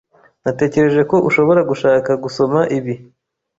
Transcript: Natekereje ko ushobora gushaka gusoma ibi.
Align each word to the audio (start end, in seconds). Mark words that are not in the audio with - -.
Natekereje 0.43 1.01
ko 1.11 1.15
ushobora 1.29 1.61
gushaka 1.69 2.11
gusoma 2.23 2.59
ibi. 2.77 2.93